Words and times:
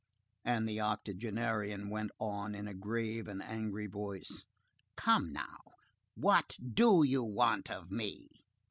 And 0.43 0.67
the 0.67 0.81
octogenarian 0.81 1.87
went 1.91 2.09
on 2.19 2.55
in 2.55 2.67
a 2.67 2.73
grave 2.73 3.27
and 3.27 3.39
angry 3.39 3.85
voice:— 3.85 4.45
"Come, 4.95 5.31
now, 5.31 5.59
what 6.15 6.55
do 6.73 7.03
you 7.03 7.23
want 7.23 7.69
of 7.69 7.91
me?" 7.91 8.27